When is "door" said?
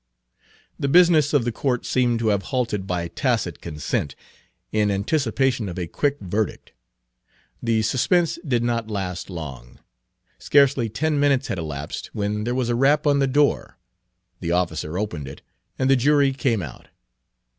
13.27-13.77